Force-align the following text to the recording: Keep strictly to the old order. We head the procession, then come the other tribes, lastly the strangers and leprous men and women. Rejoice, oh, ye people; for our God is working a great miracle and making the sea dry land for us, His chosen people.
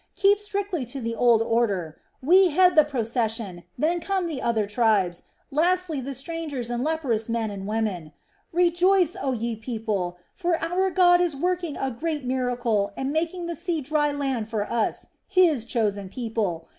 Keep 0.15 0.39
strictly 0.39 0.83
to 0.85 0.99
the 0.99 1.13
old 1.13 1.43
order. 1.43 1.99
We 2.23 2.49
head 2.49 2.73
the 2.73 2.83
procession, 2.83 3.65
then 3.77 3.99
come 3.99 4.25
the 4.25 4.41
other 4.41 4.65
tribes, 4.65 5.21
lastly 5.51 6.01
the 6.01 6.15
strangers 6.15 6.71
and 6.71 6.83
leprous 6.83 7.29
men 7.29 7.51
and 7.51 7.67
women. 7.67 8.11
Rejoice, 8.51 9.15
oh, 9.21 9.33
ye 9.33 9.55
people; 9.55 10.17
for 10.33 10.57
our 10.57 10.89
God 10.89 11.21
is 11.21 11.35
working 11.35 11.77
a 11.77 11.91
great 11.91 12.23
miracle 12.25 12.91
and 12.97 13.13
making 13.13 13.45
the 13.45 13.55
sea 13.55 13.79
dry 13.79 14.11
land 14.11 14.49
for 14.49 14.63
us, 14.65 15.05
His 15.27 15.65
chosen 15.65 16.09
people. 16.09 16.67